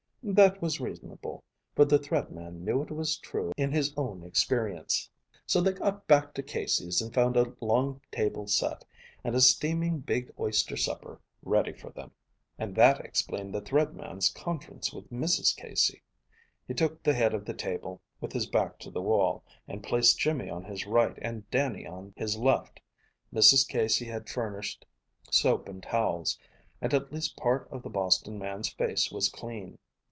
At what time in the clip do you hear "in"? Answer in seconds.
3.57-3.71